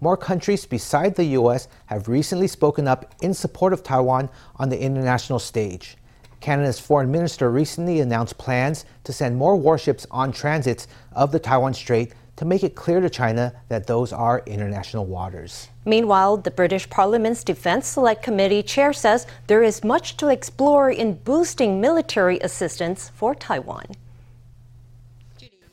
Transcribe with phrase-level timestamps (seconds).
[0.00, 1.68] more countries besides the U.S.
[1.86, 5.96] have recently spoken up in support of Taiwan on the international stage.
[6.40, 11.74] Canada's foreign minister recently announced plans to send more warships on transits of the Taiwan
[11.74, 15.68] Strait to make it clear to China that those are international waters.
[15.84, 21.14] Meanwhile, the British Parliament's Defense Select Committee chair says there is much to explore in
[21.14, 23.84] boosting military assistance for Taiwan.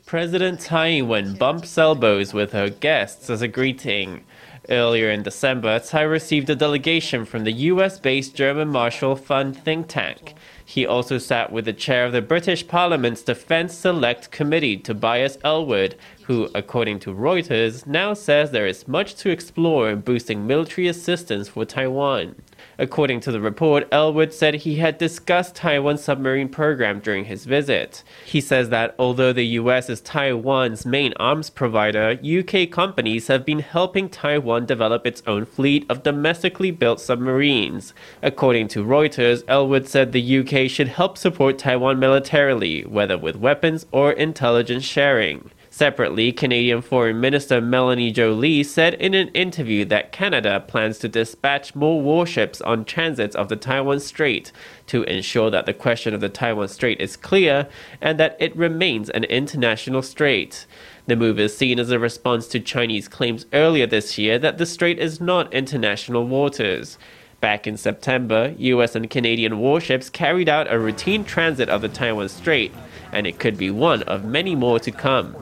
[0.08, 4.24] President Tsai Ing-wen bumps elbows with her guests as a greeting.
[4.70, 10.32] Earlier in December, Tsai received a delegation from the US-based German Marshall Fund think tank.
[10.64, 15.94] He also sat with the chair of the British Parliament's Defence Select Committee, Tobias Ellwood,
[16.22, 21.48] who, according to Reuters, now says there is much to explore in boosting military assistance
[21.48, 22.34] for Taiwan.
[22.80, 28.04] According to the report, Ellwood said he had discussed Taiwan's submarine program during his visit.
[28.24, 33.58] He says that although the US is Taiwan's main arms provider, UK companies have been
[33.58, 37.94] helping Taiwan develop its own fleet of domestically built submarines.
[38.22, 43.86] According to Reuters, Ellwood said the UK should help support Taiwan militarily, whether with weapons
[43.90, 45.50] or intelligence sharing.
[45.78, 51.76] Separately, Canadian Foreign Minister Melanie Joly said in an interview that Canada plans to dispatch
[51.76, 54.50] more warships on transits of the Taiwan Strait
[54.88, 57.68] to ensure that the question of the Taiwan Strait is clear
[58.00, 60.66] and that it remains an international strait.
[61.06, 64.66] The move is seen as a response to Chinese claims earlier this year that the
[64.66, 66.98] strait is not international waters.
[67.40, 72.28] Back in September, US and Canadian warships carried out a routine transit of the Taiwan
[72.28, 72.72] Strait,
[73.12, 75.36] and it could be one of many more to come.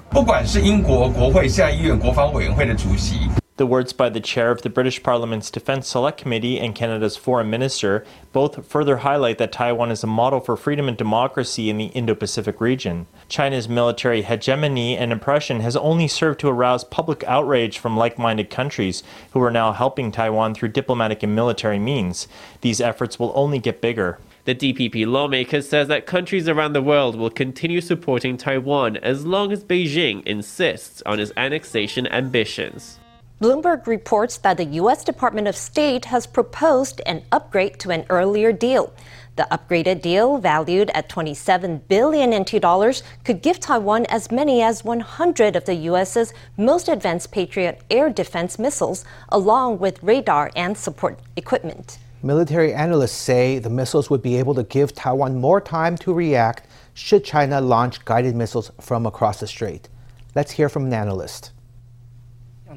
[3.59, 7.49] The words by the chair of the British Parliament's Defence Select Committee and Canada's Foreign
[7.49, 11.87] Minister both further highlight that Taiwan is a model for freedom and democracy in the
[11.87, 13.07] Indo Pacific region.
[13.31, 18.51] China's military hegemony and oppression has only served to arouse public outrage from like minded
[18.51, 22.29] countries who are now helping Taiwan through diplomatic and military means.
[22.61, 24.19] These efforts will only get bigger.
[24.45, 29.51] The DPP lawmaker says that countries around the world will continue supporting Taiwan as long
[29.51, 32.99] as Beijing insists on its annexation ambitions.
[33.39, 35.05] Bloomberg reports that the U.S.
[35.05, 38.95] Department of State has proposed an upgrade to an earlier deal.
[39.37, 44.85] The upgraded deal, valued at 27 billion NT dollars, could give Taiwan as many as
[44.85, 51.19] 100 of the U.S.'s most advanced Patriot air defense missiles, along with radar and support
[51.37, 51.99] equipment.
[52.23, 56.67] Military analysts say the missiles would be able to give Taiwan more time to react
[56.95, 59.91] should China launch guided missiles from across the strait.
[60.35, 61.51] Let's hear from an analyst.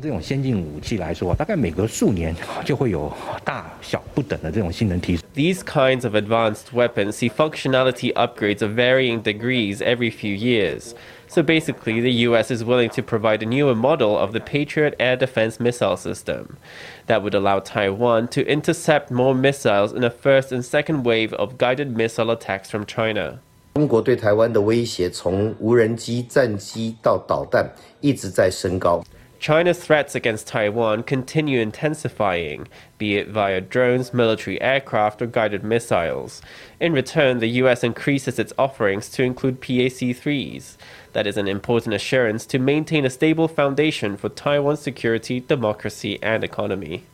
[0.03, 2.34] 这种先进武器来说，大概每隔数年
[2.65, 3.10] 就会有
[3.44, 5.25] 大小不等的这种性能提升。
[5.34, 10.94] These kinds of advanced weapons see functionality upgrades of varying degrees every few years.
[11.28, 15.16] So basically, the US is willing to provide a newer model of the Patriot air
[15.16, 16.59] defense missile system
[17.06, 21.56] that would allow Taiwan to intercept more missiles in a first and second wave of
[21.56, 23.38] guided missile attacks from China.
[23.75, 27.69] 中国对台湾的威胁从无人机、战机到导弹
[28.00, 29.03] 一直在升高。
[29.39, 32.67] China's threats against Taiwan continue intensifying,
[32.97, 36.41] be it via drones, military aircraft, or guided missiles.
[36.81, 40.75] In return, the US increases its offerings to include PAC 3s.
[41.13, 46.44] That is an important assurance to maintain a stable foundation for Taiwan's security, democracy, and
[46.44, 47.05] economy.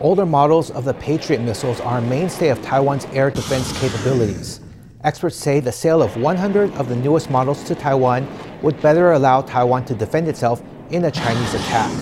[0.00, 4.60] Older models of the Patriot missiles are a mainstay of Taiwan's air defense capabilities.
[5.04, 8.28] Experts say the sale of 100 of the newest models to Taiwan
[8.60, 11.92] would better allow Taiwan to defend itself in a Chinese attack.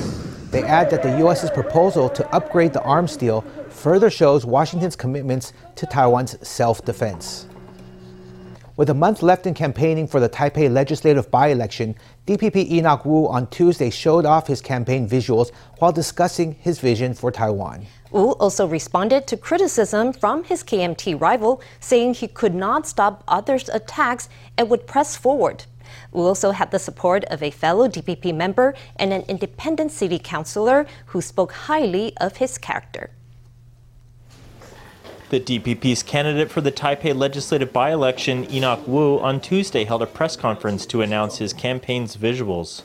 [0.51, 5.53] They add that the U.S.'s proposal to upgrade the arms deal further shows Washington's commitments
[5.77, 7.47] to Taiwan's self defense.
[8.77, 11.95] With a month left in campaigning for the Taipei legislative by election,
[12.27, 17.31] DPP Enoch Wu on Tuesday showed off his campaign visuals while discussing his vision for
[17.31, 17.87] Taiwan.
[18.11, 23.69] Wu also responded to criticism from his KMT rival, saying he could not stop others'
[23.69, 25.65] attacks and would press forward.
[26.13, 30.87] Wu also had the support of a fellow DPP member and an independent city councilor
[31.07, 33.11] who spoke highly of his character.
[35.33, 40.07] The DPP's candidate for the Taipei legislative by election, Enoch Wu, on Tuesday held a
[40.07, 42.83] press conference to announce his campaign's visuals.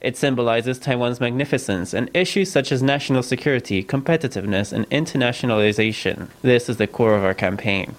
[0.00, 6.28] It symbolizes Taiwan's magnificence and issues such as national security, competitiveness, and internationalization.
[6.42, 7.96] This is the core of our campaign.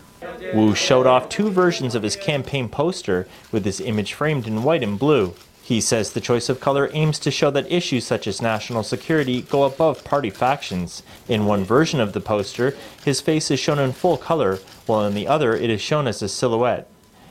[0.54, 4.84] Wu showed off two versions of his campaign poster with his image framed in white
[4.84, 5.34] and blue.
[5.64, 9.42] He says the choice of color aims to show that issues such as national security
[9.44, 11.02] go above party factions.
[11.30, 12.76] In one version of the poster,
[13.06, 16.22] his face is shown in full color, while in the other, it is shown as
[16.22, 16.88] a silhouette.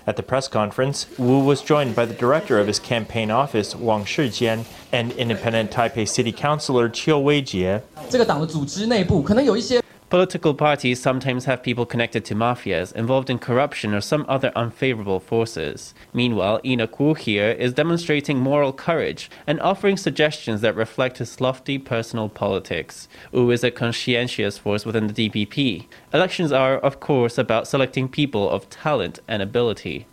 [0.06, 4.04] At the press conference, Wu was joined by the director of his campaign office, Wang
[4.04, 7.82] Shijian, and independent Taipei City Councilor Qiu Weijie.
[10.10, 15.20] Political parties sometimes have people connected to mafias, involved in corruption or some other unfavorable
[15.20, 15.94] forces.
[16.12, 22.28] Meanwhile, Wu here is demonstrating moral courage and offering suggestions that reflect his lofty personal
[22.28, 23.06] politics.
[23.30, 25.86] Wu is a conscientious force within the DPP.
[26.12, 30.08] Elections are, of course, about selecting people of talent and ability.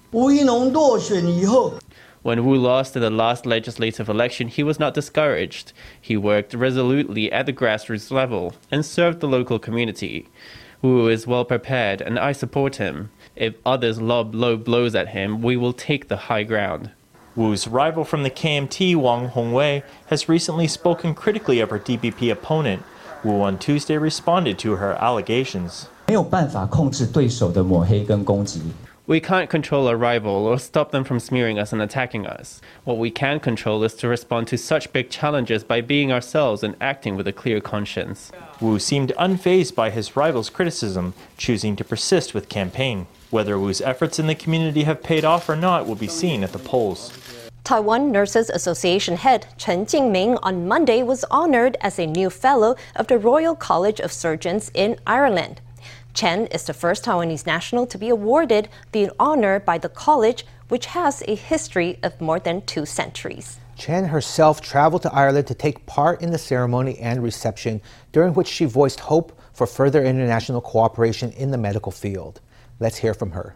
[2.23, 5.73] When Wu lost in the last legislative election, he was not discouraged.
[6.01, 10.29] He worked resolutely at the grassroots level and served the local community.
[10.83, 13.11] Wu is well prepared, and I support him.
[13.35, 16.91] If others lob low blows at him, we will take the high ground.
[17.35, 22.83] Wu's rival from the KMT, Wang Hongwei, has recently spoken critically of her DPP opponent.
[23.25, 25.89] Wu on Tuesday responded to her allegations.
[26.09, 28.61] 没有办法控制对手的抹黑跟攻击。
[29.08, 32.60] We can't control a rival or stop them from smearing us and attacking us.
[32.84, 36.76] What we can control is to respond to such big challenges by being ourselves and
[36.82, 38.34] acting with a clear conscience.
[38.60, 43.08] Wu seemed unfazed by his rival's criticism, choosing to persist with campaign.
[43.30, 46.52] Whether Wu's efforts in the community have paid off or not will be seen at
[46.52, 47.14] the polls.
[47.64, 53.08] Taiwan Nurses Association head Chen Jingmin on Monday was honored as a new fellow of
[53.08, 55.62] the Royal College of Surgeons in Ireland.
[56.18, 60.88] Chen is the first Taiwanese national to be awarded the honor by the college, which
[60.88, 63.60] has a history of more than two centuries.
[63.76, 67.82] Chen herself traveled to Ireland to take part in the ceremony and reception,
[68.14, 72.42] during which she voiced hope for further international cooperation in the medical field.
[72.80, 73.56] Let's hear from her.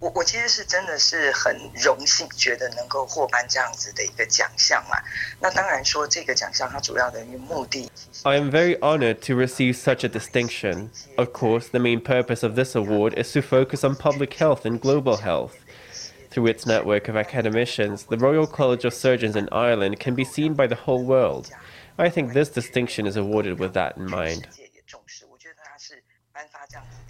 [0.00, 4.98] 我我其实是真的是很荣幸，觉得能够获颁这样子的一个奖项嘛。
[5.40, 7.90] 那当然说这个奖项它主要的一个目的。
[8.24, 10.90] I am very honored to receive such a distinction.
[11.16, 14.78] Of course, the main purpose of this award is to focus on public health and
[14.78, 15.54] global health.
[16.30, 20.52] Through its network of academicians, the Royal College of Surgeons in Ireland can be seen
[20.52, 21.48] by the whole world.
[21.96, 24.48] I think this distinction is awarded with that in mind.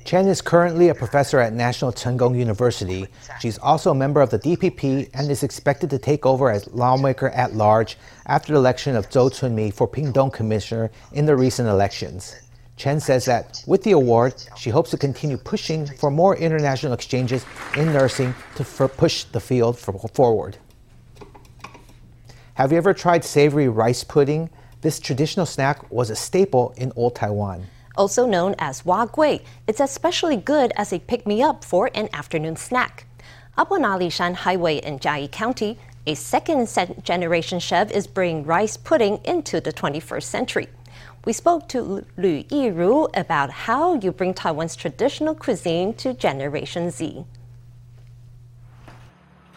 [0.10, 3.06] Chen is currently a professor at National Cheng Kung University.
[3.40, 7.30] She's also a member of the DPP and is expected to take over as lawmaker
[7.30, 7.96] at large
[8.26, 12.36] after the election of Zhou Chunmi for Pingdong Commissioner in the recent elections.
[12.76, 17.46] Chen says that with the award, she hopes to continue pushing for more international exchanges
[17.78, 20.58] in nursing to push the field for- forward.
[22.56, 24.50] Have you ever tried savory rice pudding?
[24.82, 27.68] This traditional snack was a staple in Old Taiwan.
[28.00, 32.08] Also known as Wa Gui, it's especially good as a pick me up for an
[32.14, 33.06] afternoon snack.
[33.58, 36.70] Up on Alishan Highway in Jiayi County, a second
[37.04, 40.70] generation chef is bringing rice pudding into the 21st century.
[41.26, 41.82] We spoke to
[42.16, 47.26] Lu Yiru about how you bring Taiwan's traditional cuisine to Generation Z.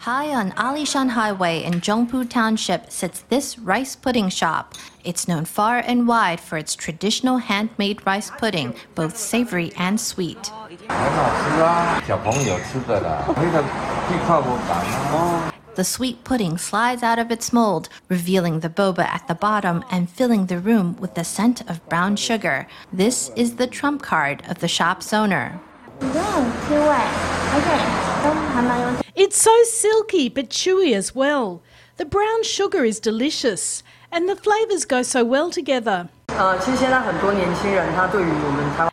[0.02, 4.74] High on Alishan Highway in Zhongpu Township sits this rice pudding shop.
[5.04, 10.52] It's known far and wide for its traditional handmade rice pudding, both savory and sweet.
[10.88, 13.24] 很好吃啊，小朋友吃的啦。
[13.26, 14.78] 那个地跨不感
[15.12, 15.52] 哦。
[15.74, 20.08] The sweet pudding slides out of its mold, revealing the boba at the bottom and
[20.08, 22.66] filling the room with the scent of brown sugar.
[22.92, 25.60] This is the trump card of the shop's owner.
[29.15, 31.61] it's so silky but chewy as well.
[31.97, 36.09] The brown sugar is delicious and the flavours go so well together.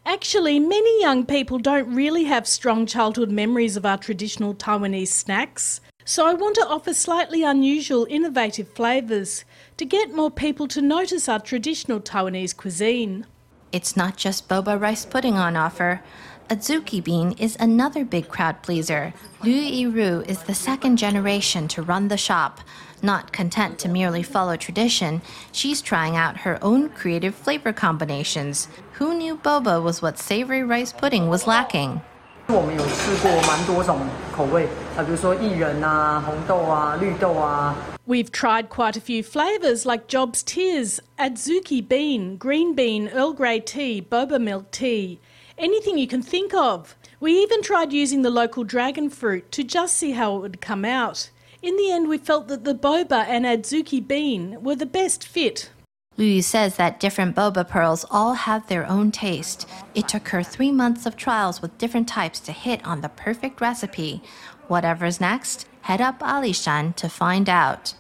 [0.07, 5.81] Actually, many young people don't really have strong childhood memories of our traditional Taiwanese snacks.
[6.05, 9.45] So I want to offer slightly unusual, innovative flavours
[9.77, 13.27] to get more people to notice our traditional Taiwanese cuisine.
[13.73, 16.03] It's not just boba rice pudding on offer.
[16.50, 19.14] Azuki bean is another big crowd pleaser.
[19.44, 22.62] Liu Yiru is the second generation to run the shop.
[23.02, 28.68] Not content to merely follow tradition, she's trying out her own creative flavor combinations.
[28.94, 32.02] Who knew boba was what savory rice pudding was lacking?
[32.48, 34.00] 我们有试过蛮多种
[34.32, 37.76] 口味啊，比如说薏仁啊、红豆啊、绿豆啊。
[38.08, 43.60] We've tried quite a few flavours like Job's Tears, Adzuki bean, green bean, Earl Grey
[43.60, 45.18] tea, boba milk tea,
[45.61, 46.97] anything you can think of.
[47.21, 50.85] We even tried using the local dragon fruit to just see how it would come
[50.85, 51.31] out.
[51.63, 55.71] In the end, we felt that the boba and Adzuki bean were the best fit.
[56.17, 59.69] Liu says that different boba pearls all have their own taste.
[59.95, 63.61] It took her three months of trials with different types to hit on the perfect
[63.61, 64.23] recipe.
[64.69, 67.95] Whatever's next, head up Alishan to find out.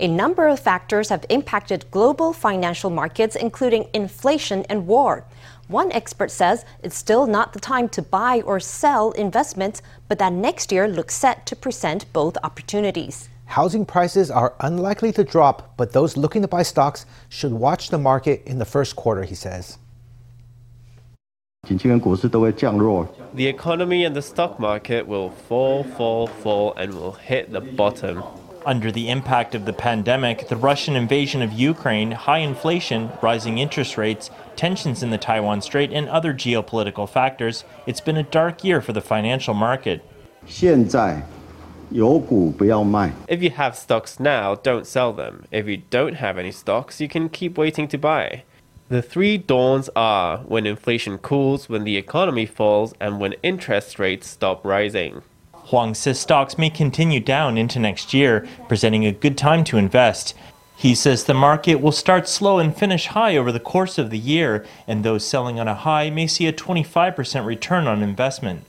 [0.00, 5.26] A number of factors have impacted global financial markets, including inflation and war.
[5.70, 10.32] One expert says it's still not the time to buy or sell investments, but that
[10.32, 13.28] next year looks set to present both opportunities.
[13.44, 17.98] Housing prices are unlikely to drop, but those looking to buy stocks should watch the
[17.98, 19.78] market in the first quarter, he says.
[23.34, 28.24] The economy and the stock market will fall, fall, fall, and will hit the bottom.
[28.66, 33.96] Under the impact of the pandemic, the Russian invasion of Ukraine, high inflation, rising interest
[33.96, 38.82] rates, tensions in the Taiwan Strait, and other geopolitical factors, it's been a dark year
[38.82, 40.04] for the financial market.
[43.28, 45.46] If you have stocks now, don't sell them.
[45.50, 48.44] If you don't have any stocks, you can keep waiting to buy.
[48.90, 54.28] The three dawns are when inflation cools, when the economy falls, and when interest rates
[54.28, 55.22] stop rising.
[55.70, 60.34] Huang says stocks may continue down into next year, presenting a good time to invest.
[60.76, 64.18] He says the market will start slow and finish high over the course of the
[64.18, 68.64] year, and those selling on a high may see a 25% return on investment.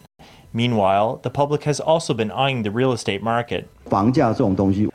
[0.53, 3.67] Meanwhile, the public has also been eyeing the real estate market.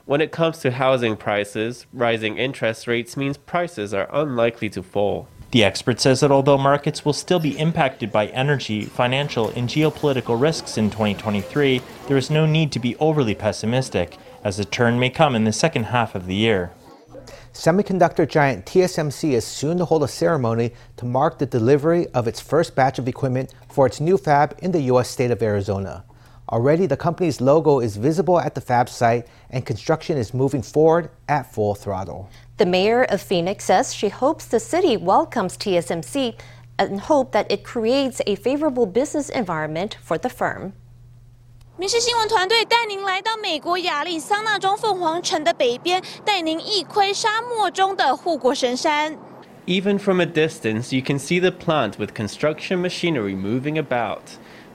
[0.04, 5.26] When it comes to housing prices, rising interest rates means prices are unlikely to fall.
[5.56, 10.38] The expert says that although markets will still be impacted by energy, financial, and geopolitical
[10.38, 15.08] risks in 2023, there is no need to be overly pessimistic, as the turn may
[15.08, 16.72] come in the second half of the year.
[17.54, 22.38] Semiconductor giant TSMC is soon to hold a ceremony to mark the delivery of its
[22.38, 25.08] first batch of equipment for its new fab in the U.S.
[25.08, 26.04] state of Arizona.
[26.52, 31.10] Already, the company's logo is visible at the fab site, and construction is moving forward
[31.28, 32.28] at full throttle.
[32.58, 36.34] The mayor of Phoenix says she hopes the city welcomes TSMC
[36.78, 40.72] and hope that it creates a favorable business environment for the firm.
[41.78, 49.18] 民视新闻团队带您来到美国亚利桑那州凤凰城的北边，带您一窥沙漠中的护国神山。
[49.66, 54.22] Even from a distance, you can see the plant with construction machinery moving about.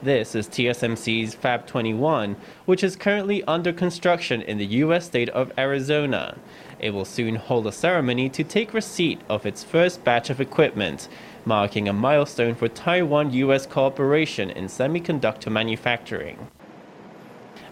[0.02, 5.06] This is TSMC's Fab 21, which is currently under construction in the U.S.
[5.06, 6.38] state of Arizona.
[6.80, 11.08] It will soon hold a ceremony to take receipt of its first batch of equipment,
[11.44, 13.64] marking a milestone for Taiwan U.S.
[13.64, 16.48] cooperation in semiconductor manufacturing.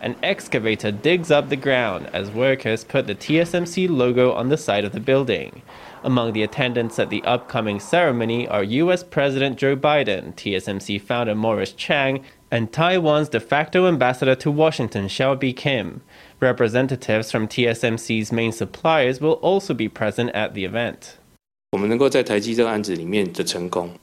[0.02, 4.86] An excavator digs up the ground as workers put the TSMC logo on the side
[4.86, 5.60] of the building.
[6.02, 11.72] Among the attendants at the upcoming ceremony are US President Joe Biden, TSMC founder Morris
[11.72, 16.00] Chang, and Taiwan's de facto ambassador to Washington, Hsiao Bi-khim.
[16.40, 21.18] Representatives from TSMC's main suppliers will also be present at the event.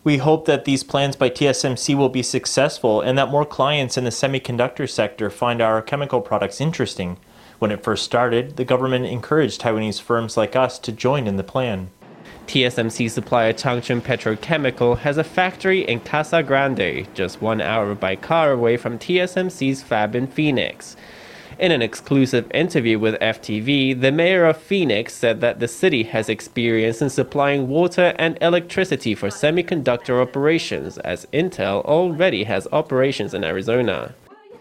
[0.06, 4.06] We hope that these plans by TSMC will be successful and that more clients in
[4.06, 7.18] the semiconductor sector find our chemical products interesting.
[7.60, 11.44] When it first started, the government encouraged Taiwanese firms like us to join in the
[11.44, 11.90] plan.
[12.48, 18.54] TSMC supplier Changchun Petrochemical has a factory in Casa Grande, just one hour by car
[18.54, 20.96] away from TSMC's fab in Phoenix.
[21.60, 26.30] In an exclusive interview with FTV, the mayor of Phoenix said that the city has
[26.30, 33.44] experience in supplying water and electricity for semiconductor operations, as Intel already has operations in
[33.44, 34.14] Arizona.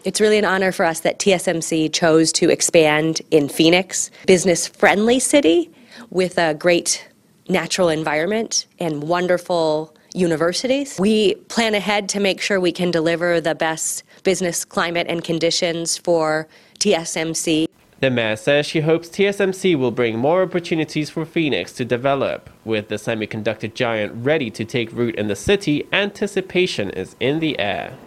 [0.05, 5.19] It's really an honor for us that TSMC chose to expand in Phoenix, business friendly
[5.19, 5.69] city
[6.09, 7.07] with a great
[7.47, 10.97] natural environment and wonderful universities.
[10.99, 15.97] We plan ahead to make sure we can deliver the best business climate and conditions
[15.97, 16.47] for
[16.79, 17.67] TSMC.
[17.99, 22.49] The mayor says she hopes TSMC will bring more opportunities for Phoenix to develop.
[22.63, 27.57] With the semiconductor giant ready to take root in the city, anticipation is in the
[27.57, 27.97] air.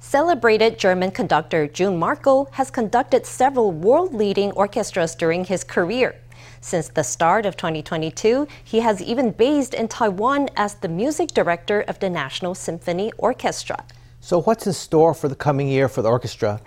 [0.00, 6.14] Celebrated German conductor Jun Märkl has conducted several world leading orchestras during his career.
[6.60, 11.80] Since the start of 2022, he has even based in Taiwan as the music director
[11.88, 13.82] of the National Symphony Orchestra.
[14.20, 16.60] So, what's in store for the coming year for the orchestra?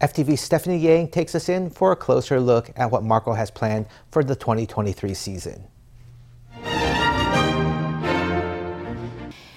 [0.00, 3.86] FTV's Stephanie Yang takes us in for a closer look at what Märkl has planned
[4.10, 5.64] for the 2023 season.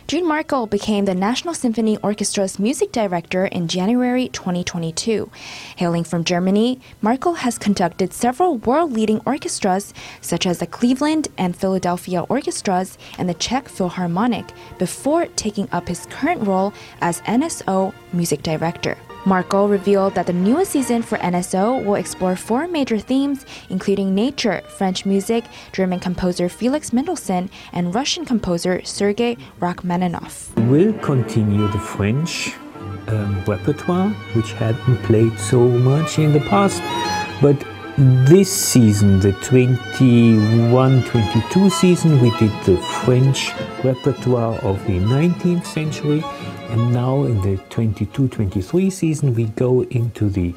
[0.07, 5.29] Jun Märkl became the National Symphony Orchestra's music director in January 2022.
[5.75, 11.57] Hailing from Germany, Märkl has conducted several world leading orchestras, such as the Cleveland and
[11.57, 14.45] Philadelphia orchestras and the Czech Philharmonic,
[14.79, 18.97] before taking up his current role as NSO music director.
[19.27, 24.61] Märkl revealed that the newest season for NSO will explore four major themes, including nature,
[24.77, 25.43] French music,
[25.73, 30.55] German composer Felix Mendelssohn, and Russian composer Sergei Rachmaninoff.
[30.55, 32.53] We'll continue the French
[33.09, 36.81] um, repertoire, which hadn't played so much in the past,
[37.41, 37.61] but
[37.97, 43.51] this season, the 21 22 season, we did the French
[43.83, 46.23] repertoire of the 19th century,
[46.69, 50.53] and now in the 22 23 season, we go into the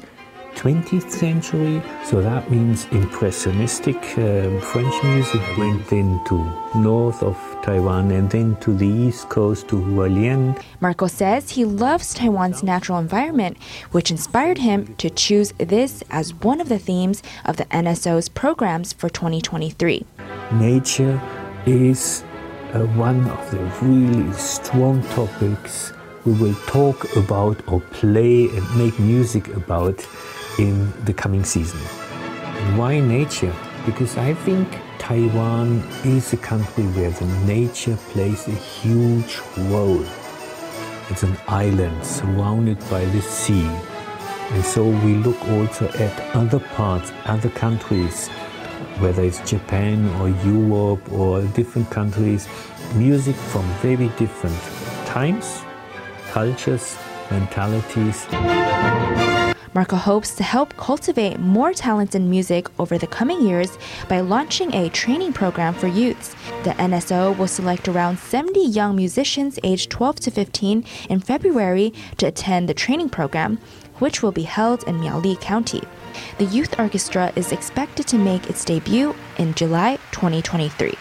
[0.55, 1.81] 20th century.
[2.05, 6.37] So that means impressionistic um, French music went into
[6.75, 10.61] north of Taiwan and then to the east coast to Hualien.
[10.81, 13.57] Märkl says he loves Taiwan's natural environment,
[13.91, 18.93] which inspired him to choose this as one of the themes of the NSO's programs
[18.93, 20.05] for 2023.
[20.53, 21.19] Nature
[21.65, 22.23] is
[22.73, 25.93] uh, one of the really strong topics
[26.25, 30.05] we will talk about or play and make music about
[30.59, 31.79] in the coming season.
[32.77, 33.53] Why nature?
[33.85, 34.67] Because I think
[34.99, 39.39] Taiwan is a country where the nature plays a huge
[39.71, 40.05] role.
[41.09, 43.67] It's an island surrounded by the sea.
[44.51, 48.27] And so we look also at other parts, other countries,
[48.99, 52.47] whether it's Japan or Europe or different countries,
[52.93, 54.59] music from very different
[55.07, 55.63] times,
[56.31, 56.97] cultures,
[57.29, 58.25] mentalities.
[59.75, 63.77] Märkl hopes to help cultivate more talent in music over the coming years
[64.09, 66.35] by launching a training program for youths.
[66.63, 72.27] The NSO will select around 70 young musicians aged 12 to 15 in February to
[72.27, 73.59] attend the training program,
[73.99, 75.83] which will be held in Miaoli County.
[76.37, 80.93] The youth orchestra is expected to make its debut in July 2023.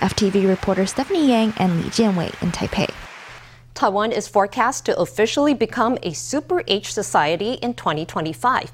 [0.00, 3.07] FTV reporter Stephanie Yang and Li Jianwei in Taipei.
[3.78, 8.72] Taiwan is forecast to officially become a super age society in 2025.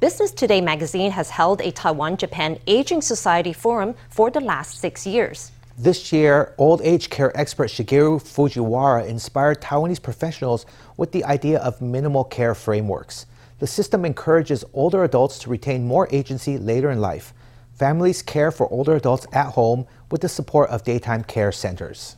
[0.00, 5.06] Business Today magazine has held a Taiwan Japan Aging Society Forum for the last six
[5.06, 5.50] years.
[5.78, 10.66] This year, old age care expert Shigeru Fujiwara inspired Taiwanese professionals
[10.98, 13.24] with the idea of minimal care frameworks.
[13.60, 17.32] The system encourages older adults to retain more agency later in life.
[17.72, 22.16] Families care for older adults at home with the support of daytime care centers.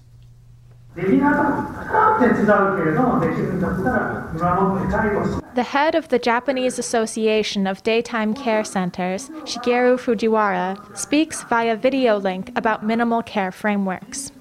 [0.96, 1.02] The
[5.62, 12.50] head of the Japanese Association of Daytime Care Centers, Shigeru Fujiwara, speaks via video link
[12.56, 14.32] about minimal care frameworks.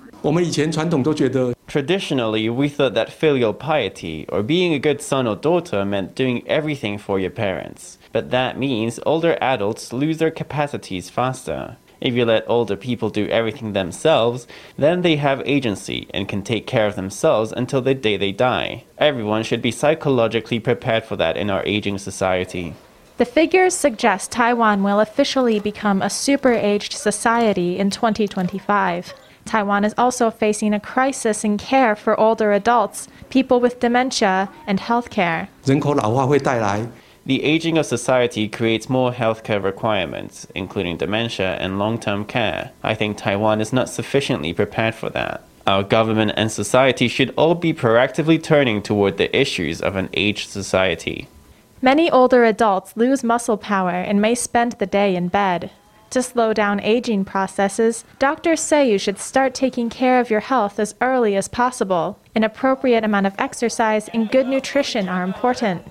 [1.68, 6.48] Traditionally, we thought that filial piety, or being a good son or daughter, meant doing
[6.48, 7.98] everything for your parents.
[8.14, 11.76] But that means older adults lose their capacities faster.
[12.05, 14.47] If you let older people do everything themselves,
[14.79, 18.85] then they have agency and can take care of themselves until the day they die.
[18.97, 22.75] Everyone should be psychologically prepared for that in our aging society.
[23.19, 29.13] The figures suggest Taiwan will officially become a super aged society in 2025.
[29.45, 34.81] Taiwan is also facing a crisis in care for older adults, people with dementia, and
[34.81, 35.49] healthcare.
[35.65, 36.81] 人口老化会带来
[37.26, 42.72] the aging of society creates more healthcare requirements, including dementia and long term care.
[42.84, 45.44] I think Taiwan is not sufficiently prepared for that.
[45.66, 50.50] Our government and society should all be proactively turning toward the issues of an aged
[50.50, 51.28] society.
[51.82, 55.72] Many older adults lose muscle power and may spend the day in bed.
[56.12, 60.80] To slow down aging processes, doctors say you should start taking care of your health
[60.80, 62.20] as early as possible.
[62.36, 65.88] An appropriate amount of exercise and good nutrition are important.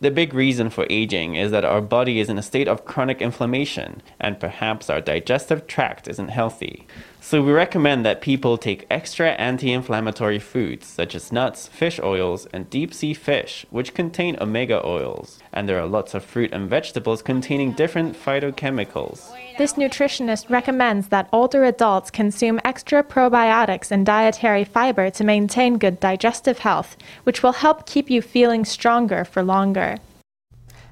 [0.00, 3.20] The big reason for aging is that our body is in a state of chronic
[3.20, 6.86] inflammation, and perhaps our digestive tract isn't healthy.
[7.20, 12.70] So we recommend that people take extra anti-inflammatory foods such as nuts, fish oils, and
[12.70, 15.40] deep-sea fish, which contain omega oils.
[15.52, 19.32] And there are lots of fruit and vegetables containing different phytochemicals.
[19.60, 26.00] This nutritionist recommends that older adults consume extra probiotics and dietary fiber to maintain good
[26.00, 29.98] digestive health, which will help keep you feeling stronger for longer.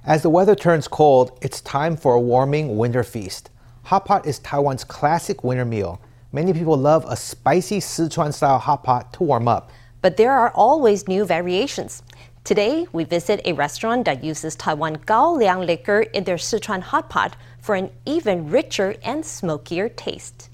[0.04, 3.48] As the weather turns cold, it's time for a warming winter feast.
[3.84, 5.98] Hot pot is Taiwan's classic winter meal.
[6.30, 9.70] Many people love a spicy Sichuan style hot pot to warm up.
[10.02, 12.02] But there are always new variations.
[12.44, 17.08] Today, we visit a restaurant that uses Taiwan Gao Liang liquor in their Sichuan hot
[17.08, 20.48] pot for an even richer and smokier taste.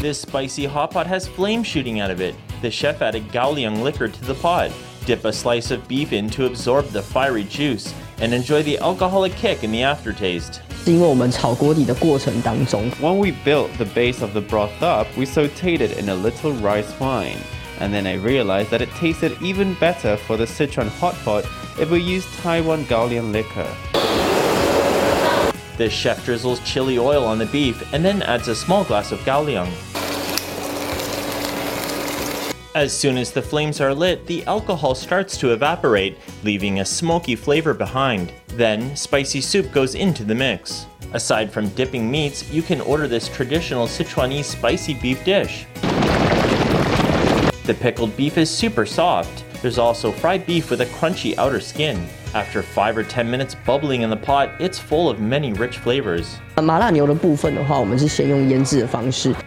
[0.00, 2.34] This spicy hot pot has flame shooting out of it.
[2.62, 4.72] The chef added Gaoliang liquor to the pot.
[5.04, 9.32] Dip a slice of beef in to absorb the fiery juice and enjoy the alcoholic
[9.32, 10.62] kick in the aftertaste.
[13.00, 16.52] When we built the base of the broth up, we sauteed it in a little
[16.54, 17.38] rice wine.
[17.80, 21.44] And then I realized that it tasted even better for the Sichuan hot pot
[21.78, 23.68] if we used Taiwan Gaoliang liquor.
[25.76, 29.20] The chef drizzles chili oil on the beef and then adds a small glass of
[29.20, 29.70] gaoliang.
[32.74, 37.36] As soon as the flames are lit, the alcohol starts to evaporate, leaving a smoky
[37.36, 38.32] flavor behind.
[38.58, 40.86] Then, spicy soup goes into the mix.
[41.12, 45.64] Aside from dipping meats, you can order this traditional Sichuanese spicy beef dish.
[47.66, 49.44] The pickled beef is super soft.
[49.62, 52.04] There's also fried beef with a crunchy outer skin.
[52.34, 56.38] After 5 or 10 minutes bubbling in the pot, it's full of many rich flavors.
[56.56, 56.62] Uh,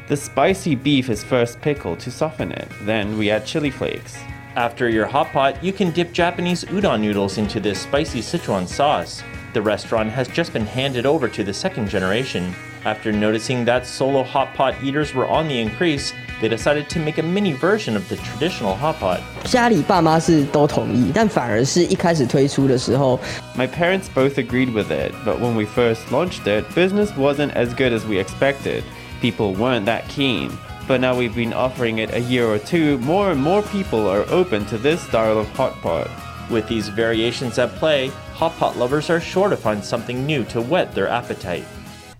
[0.08, 4.18] the spicy beef is first pickled to soften it, then we add chili flakes.
[4.57, 9.23] After your hot pot, you can dip Japanese udon noodles into this spicy Sichuan sauce.
[9.53, 12.55] The restaurant has just been handed over to the second generation.
[12.85, 17.19] After noticing that solo hot pot eaters were on the increase, they decided to make
[17.19, 19.21] a mini version of the traditional hot pot.
[19.45, 23.19] 家里爸妈是都同意，但反而是一开始推出的时候，
[23.57, 27.93] My parents both agreed with it, but when we first launched it, business wasn't as good
[27.93, 28.83] as we expected.
[29.21, 30.51] People weren't that keen.
[30.88, 34.26] But now we've been offering it a year or two, more and more people are
[34.30, 36.10] open to this style of hot pot.
[36.50, 40.62] With these variations at play, hot pot lovers are sure to find something new to
[40.62, 41.66] whet their appetite.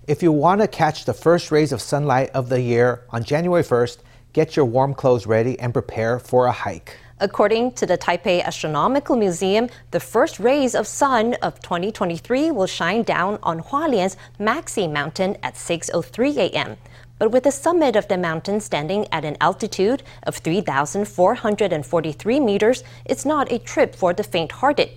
[0.06, 3.62] If you want to catch the first rays of sunlight of the year on January
[3.62, 3.98] 1st,
[4.32, 6.96] get your warm clothes ready and prepare for a hike.
[7.20, 13.04] According to the Taipei Astronomical Museum, the first rays of sun of 2023 will shine
[13.04, 16.76] down on Hualien's Maxi Mountain at 6:03 a.m.
[17.18, 23.24] But with the summit of the mountain standing at an altitude of 3,443 meters, it's
[23.24, 24.90] not a trip for the faint-hearted.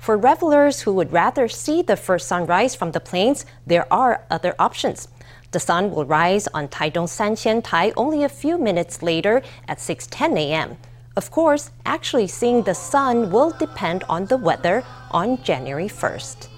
[0.00, 4.54] For revelers who would rather see the first sunrise from the plains, there are other
[4.58, 5.08] options.
[5.52, 10.38] The sun will rise on Taidong Sanqian Tai only a few minutes later at 6:10
[10.38, 10.76] a.m.
[11.14, 16.48] Of course, actually seeing the sun will depend on the weather on January 1st.